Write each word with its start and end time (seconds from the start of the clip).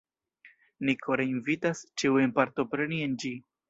Ni 0.89 0.95
kore 1.03 1.29
invitas 1.33 1.85
ĉiujn 2.01 2.37
partopreni 2.43 3.09
en 3.11 3.19
ĝi! 3.27 3.37